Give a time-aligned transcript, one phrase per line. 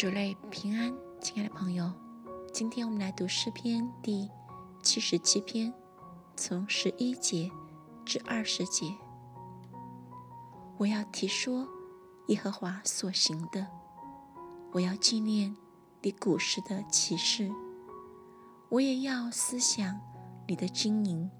[0.00, 1.92] 主类平安，亲爱的朋友，
[2.54, 4.30] 今天我们来读诗篇第
[4.82, 5.74] 七十七篇，
[6.34, 7.50] 从十一节
[8.06, 8.96] 至二十节。
[10.78, 11.68] 我要提说
[12.28, 13.66] 耶和华所行的，
[14.72, 15.54] 我要纪念
[16.00, 17.52] 你古时的启示，
[18.70, 20.00] 我也要思想
[20.48, 21.30] 你的经营，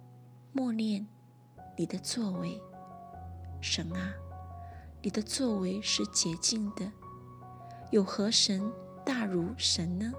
[0.52, 1.08] 默念
[1.78, 2.60] 你的作为。
[3.62, 4.12] 神啊，
[5.00, 6.92] 你的作为是洁净的。
[7.90, 8.72] 有何神
[9.04, 10.12] 大如神呢？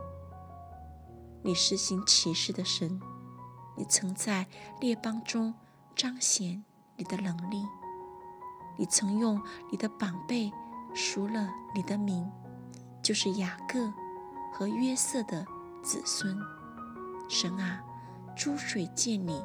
[1.42, 3.00] 你施行奇事的神，
[3.78, 4.46] 你曾在
[4.82, 5.54] 列邦中
[5.96, 6.66] 彰显
[6.98, 7.66] 你的能力。
[8.78, 10.52] 你曾用你的宝贝
[10.94, 12.30] 赎了你的名，
[13.02, 13.94] 就是雅各
[14.54, 15.46] 和约瑟的
[15.82, 16.38] 子孙。
[17.30, 17.82] 神啊，
[18.36, 19.42] 诸水见你，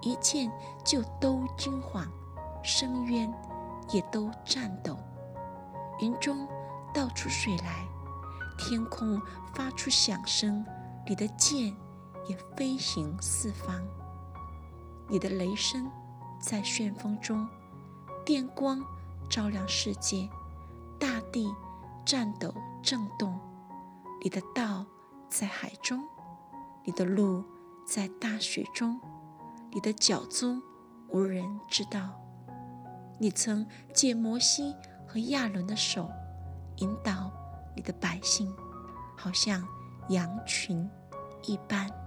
[0.00, 0.50] 一见
[0.82, 2.10] 就都惊慌，
[2.62, 3.30] 深渊
[3.90, 4.98] 也都颤抖，
[6.00, 6.48] 云中。
[6.96, 7.86] 倒出水来，
[8.56, 9.20] 天空
[9.54, 10.64] 发出响声，
[11.06, 11.76] 你的剑
[12.26, 13.86] 也飞行四方。
[15.06, 15.92] 你的雷声
[16.40, 17.46] 在旋风中，
[18.24, 18.82] 电光
[19.28, 20.26] 照亮世界，
[20.98, 21.54] 大地
[22.06, 23.38] 颤抖震动。
[24.22, 24.86] 你的道
[25.28, 26.02] 在海中，
[26.82, 27.44] 你的路
[27.86, 28.98] 在大水中，
[29.70, 30.62] 你的脚踪
[31.10, 32.18] 无人知道。
[33.20, 34.74] 你曾借摩西
[35.06, 36.08] 和亚伦的手。
[37.86, 38.54] 的百姓，
[39.16, 39.66] 好像
[40.10, 40.86] 羊群
[41.44, 42.05] 一般。